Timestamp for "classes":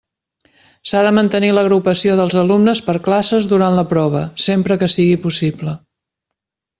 3.11-3.49